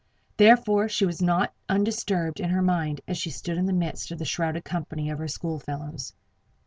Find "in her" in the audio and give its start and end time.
2.39-2.63